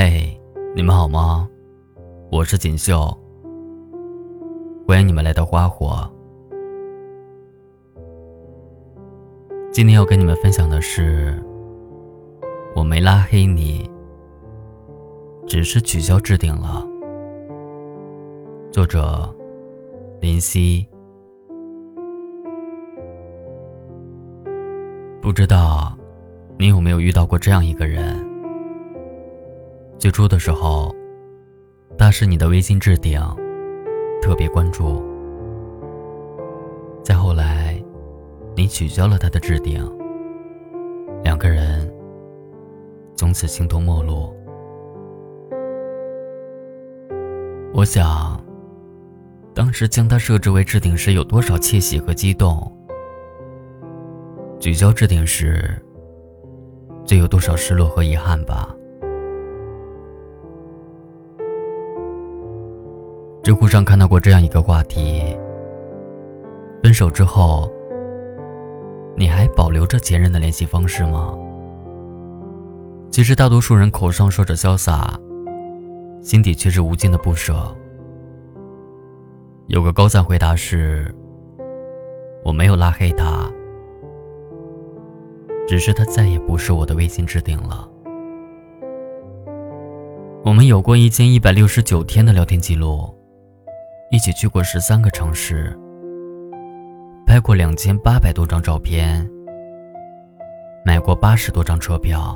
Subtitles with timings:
[0.00, 0.40] 嘿，
[0.76, 1.48] 你们好吗？
[2.30, 3.12] 我是锦绣，
[4.86, 6.08] 欢迎你们来到花火。
[9.72, 11.36] 今天要跟你们分享的是，
[12.76, 13.90] 我没拉黑你，
[15.48, 16.86] 只是取消置顶了。
[18.70, 19.28] 作者
[20.20, 20.86] 林夕。
[25.20, 25.92] 不知道
[26.56, 28.27] 你有没有遇到过这样一个人？
[29.98, 30.94] 最初的时候，
[31.98, 33.20] 他是你的微信置顶，
[34.22, 35.02] 特别关注。
[37.02, 37.82] 再后来，
[38.54, 39.84] 你取消了他的置顶，
[41.24, 41.92] 两个人
[43.16, 44.32] 从此形同陌路。
[47.74, 48.40] 我想，
[49.52, 52.72] 当时将他设置为置顶时有多少窃喜和激动，
[54.60, 55.76] 取消置顶时，
[57.04, 58.72] 就有多少失落和遗憾吧。
[63.42, 65.36] 知乎上看到过这样一个话题：
[66.82, 67.70] 分手之后，
[69.16, 71.36] 你还保留着前任的联系方式吗？
[73.10, 75.18] 其实大多数人口上说着潇洒，
[76.20, 77.74] 心底却是无尽的不舍。
[79.68, 81.14] 有个高赞回答是
[82.44, 83.50] ：“我没有拉黑他，
[85.66, 87.88] 只是他再也不是我的微信置顶了。
[90.44, 93.12] 我们有过一千一百六十九天的聊天记录。”
[94.10, 95.78] 一起去过十三个城市，
[97.26, 99.28] 拍过两千八百多张照片，
[100.82, 102.34] 买过八十多张车票。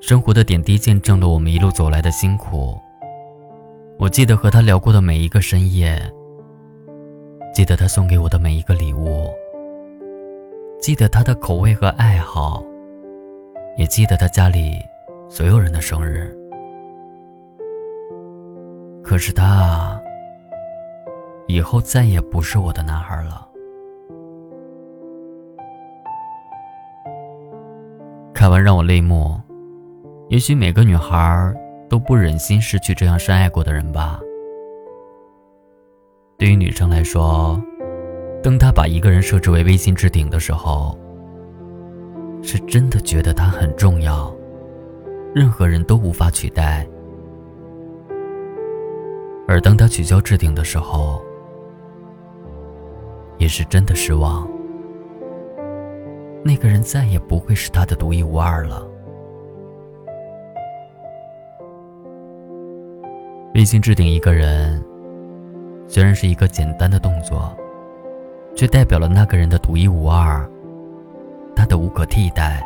[0.00, 2.78] 生活的点滴见证了我们一路走来的辛苦。
[3.98, 6.00] 我记得和他聊过的每一个深夜，
[7.52, 9.28] 记得他送给我的每一个礼物，
[10.80, 12.64] 记得他的口味和爱好，
[13.76, 14.78] 也记得他家里
[15.28, 16.32] 所有人的生日。
[19.02, 20.00] 可是他。
[21.46, 23.48] 以后再也不是我的男孩了。
[28.32, 29.40] 看完让我泪目。
[30.30, 31.54] 也许每个女孩
[31.88, 34.18] 都不忍心失去这样深爱过的人吧。
[36.38, 37.62] 对于女生来说，
[38.42, 40.98] 当她把一个人设置为微信置顶的时候，
[42.42, 44.34] 是真的觉得他很重要，
[45.34, 46.86] 任何人都无法取代。
[49.46, 51.22] 而当他取消置顶的时候，
[53.38, 54.48] 也是真的失望，
[56.44, 58.86] 那个人再也不会是他的独一无二了。
[63.54, 64.82] 微信置顶一个人，
[65.86, 67.54] 虽然是一个简单的动作，
[68.56, 70.48] 却代表了那个人的独一无二，
[71.54, 72.64] 他的无可替代，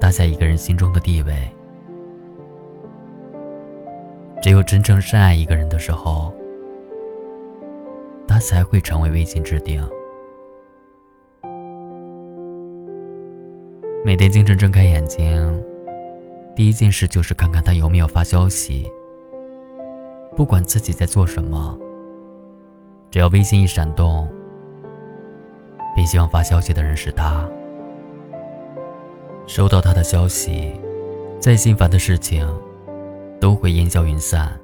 [0.00, 1.34] 他在一个人心中的地位。
[4.42, 6.32] 只有真正深爱一个人的时候。
[8.26, 9.86] 他才会成为微信置顶。
[14.04, 15.64] 每天清晨睁开眼睛，
[16.54, 18.90] 第一件事就是看看他有没有发消息。
[20.36, 21.78] 不管自己在做什么，
[23.10, 24.28] 只要微信一闪动，
[25.94, 27.48] 便希望发消息的人是他。
[29.46, 30.72] 收到他的消息，
[31.38, 32.46] 再心烦的事情
[33.40, 34.58] 都会烟消云散。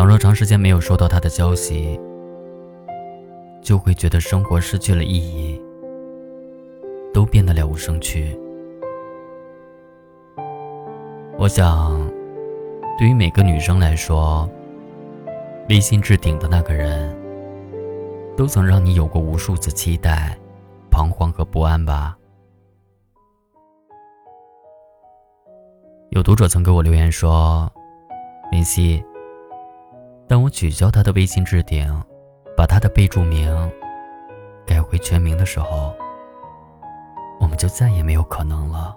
[0.00, 2.00] 倘若长时间没有收到他的消息，
[3.60, 5.60] 就会觉得生活失去了意义，
[7.12, 8.34] 都变得了无生趣。
[11.36, 12.10] 我想，
[12.98, 14.48] 对于每个女生来说，
[15.68, 17.14] 微信置顶的那个人，
[18.38, 20.34] 都曾让你有过无数次期待、
[20.90, 22.16] 彷徨和不安吧。
[26.08, 27.70] 有读者曾给我留言说
[28.50, 29.04] ：“林夕。”
[30.30, 31.84] 当我取消他的微信置顶，
[32.56, 33.52] 把他的备注名
[34.64, 35.92] 改回全名的时候，
[37.40, 38.96] 我们就再也没有可能了。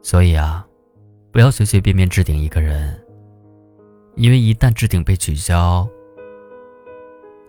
[0.00, 0.64] 所以啊，
[1.32, 3.04] 不要随随便便置顶一个人，
[4.14, 5.84] 因为一旦置顶被取消，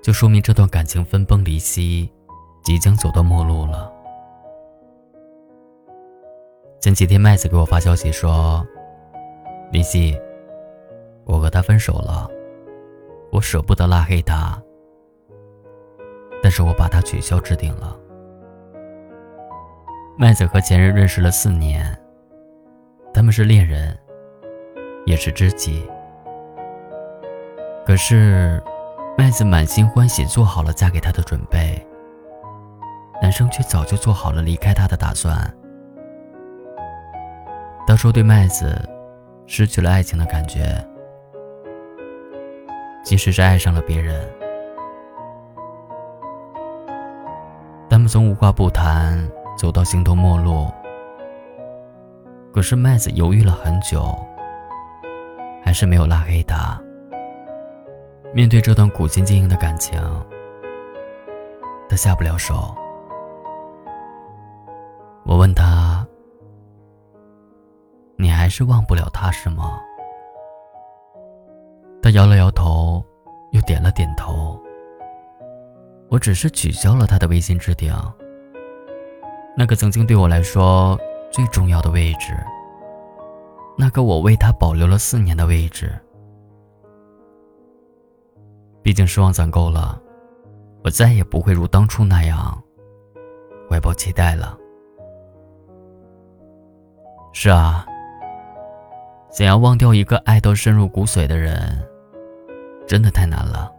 [0.02, 2.12] 就说明这段感情分崩离析，
[2.64, 3.94] 即将走到末路了。
[6.82, 8.66] 前几天麦子给我发消息说
[9.72, 10.20] ：“林夕。”
[11.25, 12.30] 我和他分手了，
[13.31, 14.62] 我舍不得拉黑他，
[16.42, 17.98] 但是我把他取消置顶了。
[20.18, 21.98] 麦子和前任认识了四年，
[23.13, 23.98] 他们是恋人，
[25.06, 25.86] 也是知己。
[27.86, 28.63] 可是，
[29.18, 31.86] 麦子满心欢喜做好了嫁给他的准备，
[33.22, 35.36] 男生却早就做好了离开他的打算。
[37.88, 38.77] 他说：“对麦子
[39.45, 40.63] 失去了爱情的感觉，
[43.06, 44.28] 即使是爱上了别人，
[47.88, 49.16] 他们从无话不谈
[49.56, 50.68] 走到形同陌路。
[52.52, 54.18] 可是麦子犹豫了很久，
[55.63, 56.81] 还是没有拉黑他。
[58.34, 60.01] 面对这段苦心经营的感情，
[61.88, 62.75] 他下不了手。
[65.25, 66.04] 我问他。”
[68.18, 69.80] 你还是忘不了他是吗？
[72.16, 73.04] 摇了摇头，
[73.52, 74.58] 又点了点头。
[76.10, 77.94] 我只是取消了他的微信置顶，
[79.58, 80.98] 那个曾经对我来说
[81.30, 82.34] 最重要的位置，
[83.78, 85.92] 那个我为他保留了四年的位置。
[88.82, 90.02] 毕竟失望攒够了，
[90.86, 92.64] 我再也不会如当初那样
[93.70, 94.58] 怀抱期待了。
[97.34, 97.86] 是啊。
[99.32, 101.86] 想要忘掉一个爱到深入骨髓的人，
[102.88, 103.72] 真的太难了。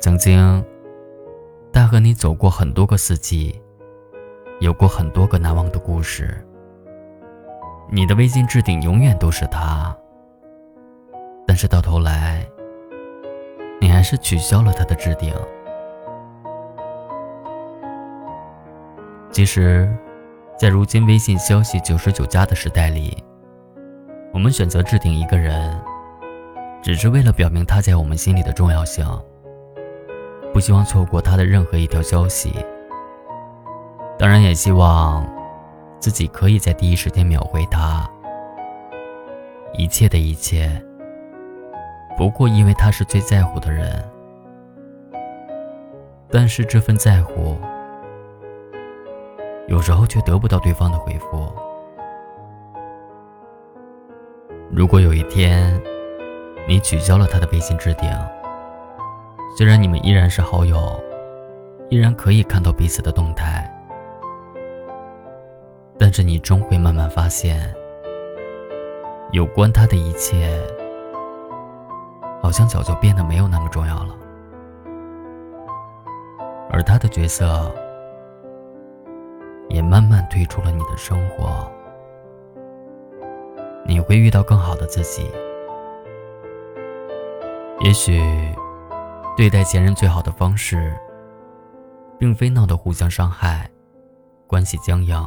[0.00, 0.64] 曾经，
[1.72, 3.60] 他和你走过很多个四季，
[4.60, 6.36] 有过很多个难忘的故事。
[7.90, 9.96] 你的微信置顶永远都是他，
[11.46, 12.46] 但是到头来，
[13.80, 15.34] 你还是取消了他的置顶。
[19.30, 19.94] 其实。
[20.56, 23.22] 在如今微信消息九十九加的时代里，
[24.32, 25.76] 我们选择置顶一个人，
[26.84, 29.06] 只是为了表明他在我们心里的重要性，
[30.52, 32.52] 不希望错过他的任何一条消息。
[34.18, 35.26] 当然，也希望
[35.98, 38.06] 自己可以在第一时间秒回他。
[39.72, 40.70] 一切的一切，
[42.18, 44.04] 不过因为他是最在乎的人，
[46.30, 47.56] 但是这份在乎。
[49.68, 51.50] 有时候却得不到对方的回复。
[54.70, 55.80] 如果有一天，
[56.66, 58.10] 你取消了他的微信置顶，
[59.56, 60.98] 虽然你们依然是好友，
[61.90, 63.70] 依然可以看到彼此的动态，
[65.98, 67.74] 但是你终会慢慢发现，
[69.32, 70.58] 有关他的一切，
[72.42, 74.14] 好像早就变得没有那么重要了，
[76.70, 77.70] 而他的角色。
[79.70, 81.68] 也慢慢退出了你的生活，
[83.84, 85.28] 你会遇到更好的自己。
[87.84, 88.18] 也许，
[89.36, 90.98] 对待前任最好的方式，
[92.18, 93.70] 并非闹得互相伤害，
[94.46, 95.22] 关系僵硬，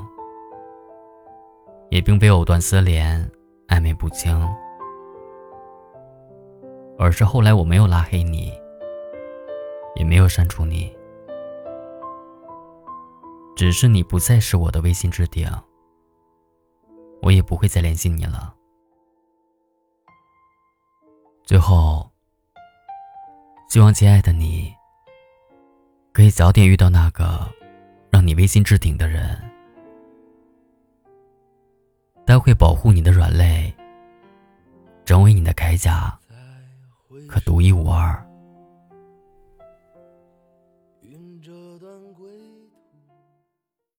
[1.91, 3.23] 也并非藕断丝连，
[3.67, 4.35] 暧昧不清，
[6.97, 8.51] 而是后来我没有拉黑你，
[9.93, 10.91] 也没有删除你。
[13.55, 15.47] 只是你不再是我的微信置顶，
[17.21, 18.55] 我也不会再联系你了。
[21.43, 22.06] 最后，
[23.67, 24.73] 希望亲爱的你，
[26.13, 27.47] 可以早点遇到那个
[28.09, 29.37] 让你威信置顶的人，
[32.25, 33.71] 他会保护你的软肋，
[35.05, 36.17] 成为你的铠甲，
[37.27, 38.26] 可独一无二。